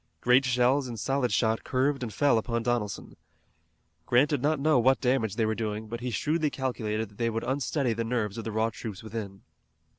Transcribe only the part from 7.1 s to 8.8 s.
they would unsteady the nerves of the raw